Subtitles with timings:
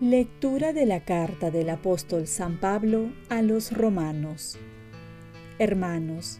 [0.00, 4.56] Lectura de la carta del apóstol San Pablo a los romanos.
[5.58, 6.38] Hermanos,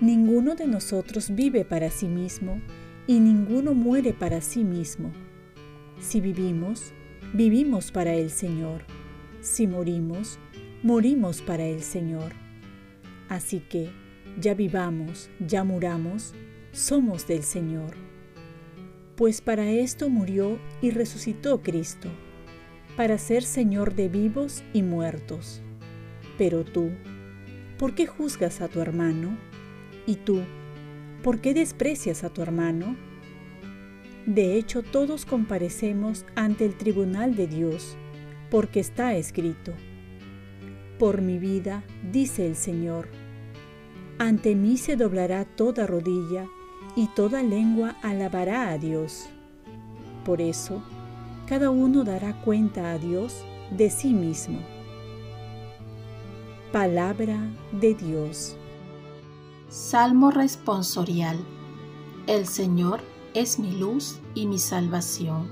[0.00, 2.60] ninguno de nosotros vive para sí mismo
[3.06, 5.12] y ninguno muere para sí mismo.
[6.00, 6.92] Si vivimos,
[7.32, 8.82] vivimos para el Señor.
[9.42, 10.38] Si morimos,
[10.84, 12.32] morimos para el Señor.
[13.28, 13.90] Así que,
[14.40, 16.32] ya vivamos, ya muramos,
[16.70, 17.96] somos del Señor.
[19.16, 22.08] Pues para esto murió y resucitó Cristo
[22.96, 25.60] para ser Señor de vivos y muertos.
[26.38, 26.90] Pero tú,
[27.78, 29.36] ¿por qué juzgas a tu hermano?
[30.06, 30.42] ¿Y tú,
[31.24, 32.94] por qué desprecias a tu hermano?
[34.24, 37.96] De hecho, todos comparecemos ante el tribunal de Dios,
[38.52, 39.72] porque está escrito,
[40.98, 43.08] Por mi vida, dice el Señor,
[44.18, 46.46] ante mí se doblará toda rodilla
[46.94, 49.24] y toda lengua alabará a Dios.
[50.26, 50.82] Por eso,
[51.46, 54.58] cada uno dará cuenta a Dios de sí mismo.
[56.72, 57.38] Palabra
[57.72, 58.54] de Dios.
[59.70, 61.38] Salmo responsorial.
[62.26, 63.00] El Señor
[63.32, 65.48] es mi luz y mi salvación.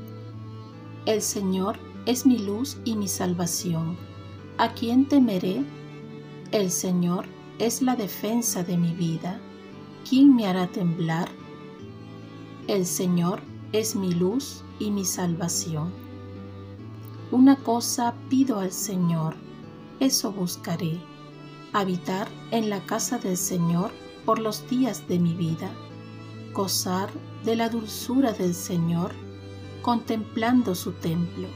[1.07, 3.97] El Señor es mi luz y mi salvación.
[4.59, 5.63] ¿A quién temeré?
[6.53, 7.27] El Señor
[7.59, 9.41] es la defensa de mi vida.
[10.09, 11.29] ¿Quién me hará temblar?
[12.67, 15.93] El Señor es mi luz y mi salvación.
[17.31, 19.37] Una cosa pido al Señor,
[20.01, 20.99] eso buscaré,
[21.73, 23.93] habitar en la casa del Señor
[24.25, 25.71] por los días de mi vida,
[26.53, 27.11] gozar
[27.45, 29.13] de la dulzura del Señor,
[29.83, 31.47] contemplando su templo.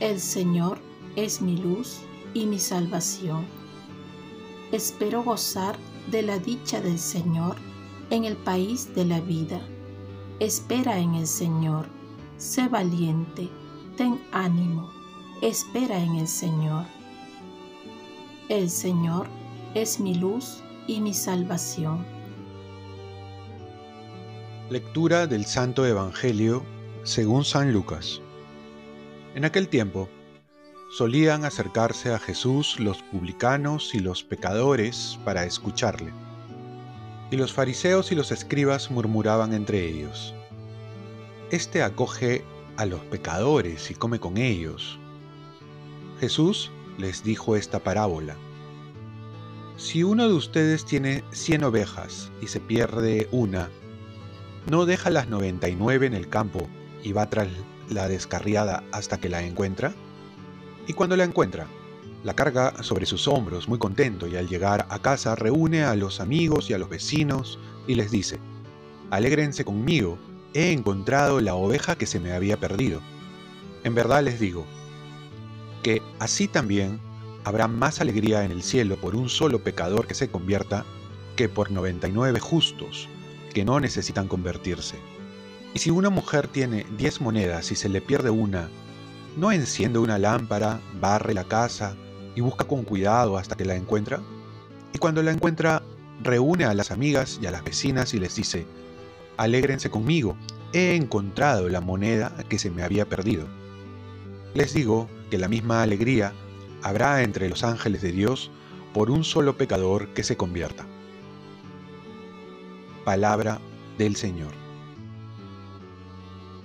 [0.00, 0.78] El Señor
[1.16, 2.00] es mi luz
[2.34, 3.46] y mi salvación.
[4.72, 5.76] Espero gozar
[6.10, 7.56] de la dicha del Señor
[8.10, 9.60] en el país de la vida
[10.40, 11.84] Espera en el Señor,
[12.38, 13.50] sé valiente,
[13.98, 14.90] ten ánimo,
[15.42, 16.86] espera en el Señor.
[18.48, 19.26] El Señor
[19.74, 22.06] es mi luz y mi salvación.
[24.70, 26.62] Lectura del Santo Evangelio
[27.04, 28.22] según San Lucas.
[29.34, 30.08] En aquel tiempo,
[30.90, 36.12] solían acercarse a Jesús los publicanos y los pecadores para escucharle
[37.30, 40.34] y los fariseos y los escribas murmuraban entre ellos,
[41.50, 42.44] Este acoge
[42.76, 44.98] a los pecadores y come con ellos.
[46.20, 48.36] Jesús les dijo esta parábola.
[49.76, 53.68] Si uno de ustedes tiene cien ovejas y se pierde una,
[54.68, 56.68] ¿no deja las noventa y nueve en el campo
[57.02, 57.48] y va tras
[57.90, 59.92] la descarriada hasta que la encuentra?
[60.86, 61.66] Y cuando la encuentra,
[62.24, 66.20] la carga sobre sus hombros muy contento y al llegar a casa reúne a los
[66.20, 68.38] amigos y a los vecinos y les dice,
[69.10, 70.18] Alégrense conmigo,
[70.54, 73.00] he encontrado la oveja que se me había perdido.
[73.84, 74.66] En verdad les digo,
[75.82, 77.00] que así también
[77.44, 80.84] habrá más alegría en el cielo por un solo pecador que se convierta
[81.36, 83.08] que por 99 justos
[83.54, 84.96] que no necesitan convertirse.
[85.74, 88.68] Y si una mujer tiene 10 monedas y se le pierde una,
[89.36, 91.94] ¿no enciende una lámpara, barre la casa,
[92.34, 94.20] y busca con cuidado hasta que la encuentra.
[94.92, 95.82] Y cuando la encuentra,
[96.22, 98.66] reúne a las amigas y a las vecinas y les dice,
[99.36, 100.36] Alégrense conmigo,
[100.72, 103.46] he encontrado la moneda que se me había perdido.
[104.54, 106.32] Les digo que la misma alegría
[106.82, 108.50] habrá entre los ángeles de Dios
[108.92, 110.84] por un solo pecador que se convierta.
[113.04, 113.60] Palabra
[113.98, 114.59] del Señor.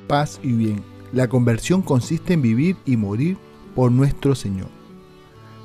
[0.08, 0.84] Paz y bien.
[1.12, 3.38] La conversión consiste en vivir y morir
[3.74, 4.70] por nuestro Señor.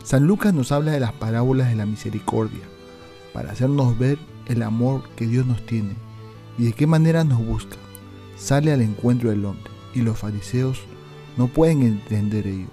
[0.03, 2.63] San Lucas nos habla de las parábolas de la misericordia,
[3.33, 5.95] para hacernos ver el amor que Dios nos tiene
[6.59, 7.77] y de qué manera nos busca.
[8.37, 10.81] Sale al encuentro del hombre y los fariseos
[11.37, 12.69] no pueden entender ello,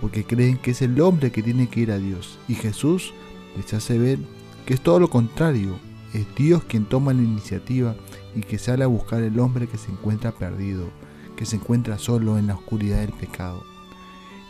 [0.00, 3.12] porque creen que es el hombre que tiene que ir a Dios y Jesús
[3.56, 4.18] les hace ver
[4.66, 5.78] que es todo lo contrario,
[6.14, 7.96] es Dios quien toma la iniciativa
[8.34, 10.88] y que sale a buscar el hombre que se encuentra perdido,
[11.36, 13.64] que se encuentra solo en la oscuridad del pecado.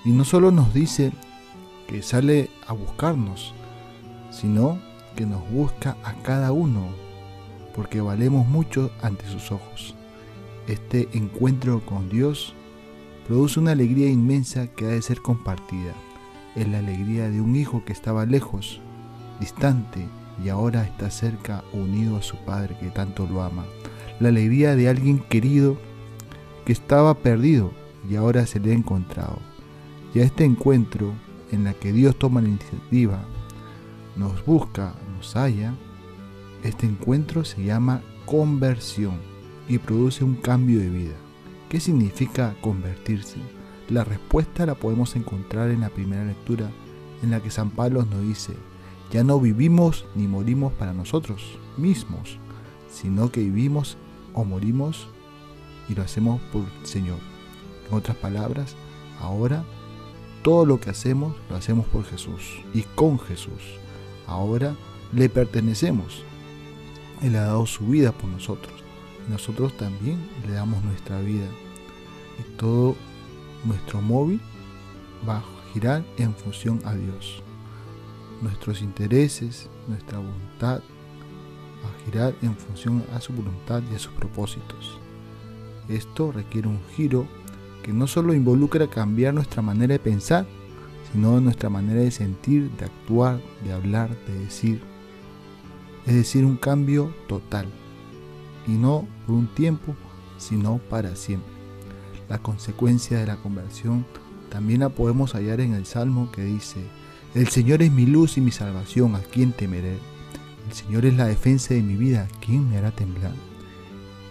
[0.04, 1.12] Y no solo nos dice
[1.88, 3.54] que sale a buscarnos,
[4.30, 4.78] sino
[5.16, 6.88] que nos busca a cada uno,
[7.74, 9.94] porque valemos mucho ante sus ojos.
[10.68, 12.54] Este encuentro con Dios
[13.26, 15.94] produce una alegría inmensa que ha de ser compartida.
[16.56, 18.80] Es la alegría de un hijo que estaba lejos,
[19.40, 20.06] distante,
[20.42, 23.64] y ahora está cerca, unido a su Padre que tanto lo ama.
[24.20, 25.76] La alegría de alguien querido
[26.64, 27.72] que estaba perdido
[28.08, 29.38] y ahora se le ha encontrado.
[30.14, 31.12] Y a este encuentro
[31.50, 33.22] en la que Dios toma la iniciativa,
[34.16, 35.74] nos busca, nos halla,
[36.62, 39.18] este encuentro se llama conversión
[39.68, 41.14] y produce un cambio de vida.
[41.68, 43.38] ¿Qué significa convertirse?
[43.88, 46.70] La respuesta la podemos encontrar en la primera lectura,
[47.22, 48.54] en la que San Pablo nos dice,
[49.14, 52.36] ya no vivimos ni morimos para nosotros mismos,
[52.90, 53.96] sino que vivimos
[54.32, 55.06] o morimos
[55.88, 57.18] y lo hacemos por el Señor.
[57.88, 58.74] En otras palabras,
[59.20, 59.64] ahora
[60.42, 63.78] todo lo que hacemos lo hacemos por Jesús y con Jesús.
[64.26, 64.74] Ahora
[65.12, 66.24] le pertenecemos.
[67.22, 68.74] Él ha dado su vida por nosotros.
[69.30, 71.46] Nosotros también le damos nuestra vida.
[72.40, 72.96] Y todo
[73.64, 74.40] nuestro móvil
[75.26, 77.44] va a girar en función a Dios.
[78.44, 80.82] Nuestros intereses, nuestra voluntad,
[81.82, 85.00] a girar en función a su voluntad y a sus propósitos.
[85.88, 87.26] Esto requiere un giro
[87.82, 90.46] que no solo involucra cambiar nuestra manera de pensar,
[91.10, 94.82] sino nuestra manera de sentir, de actuar, de hablar, de decir.
[96.04, 97.66] Es decir, un cambio total.
[98.66, 99.96] Y no por un tiempo,
[100.36, 101.54] sino para siempre.
[102.28, 104.04] La consecuencia de la conversión
[104.50, 106.90] también la podemos hallar en el Salmo que dice,
[107.34, 109.98] El Señor es mi luz y mi salvación, ¿a quién temeré?
[110.68, 113.34] El Señor es la defensa de mi vida, ¿a quién me hará temblar?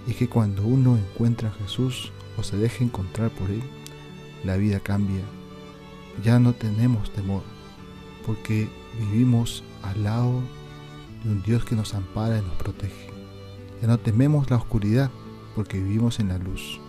[0.08, 3.62] Y que cuando uno encuentra a Jesús o se deja encontrar por Él,
[4.46, 5.22] la vida cambia.
[6.24, 7.44] Ya no tenemos temor,
[8.26, 10.42] porque vivimos al lado
[11.26, 13.10] de un Dios que nos ampara y nos protege.
[13.82, 15.12] Ya no tememos la oscuridad,
[15.56, 16.80] porque vivimos en la luz.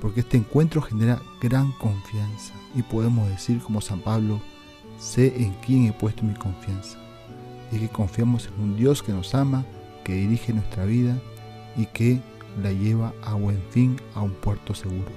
[0.00, 4.40] Porque este encuentro genera gran confianza y podemos decir como San Pablo,
[4.98, 6.98] sé en quién he puesto mi confianza.
[7.72, 9.64] Y que confiamos en un Dios que nos ama,
[10.04, 11.16] que dirige nuestra vida
[11.76, 12.20] y que
[12.62, 15.10] la lleva a buen fin a un puerto seguro.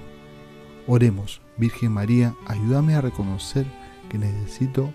[0.88, 3.66] Oremos, Virgen María, ayúdame a reconocer
[4.10, 4.94] que necesito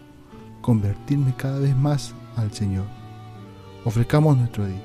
[0.60, 2.84] convertirme cada vez más al Señor.
[3.84, 4.82] Ofrezcamos nuestro día.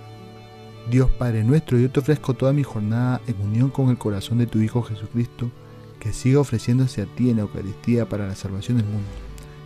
[0.90, 4.48] Dios Padre nuestro, yo te ofrezco toda mi jornada en unión con el corazón de
[4.48, 5.52] tu Hijo Jesucristo,
[6.00, 9.31] que siga ofreciéndose a ti en la Eucaristía para la salvación del mundo.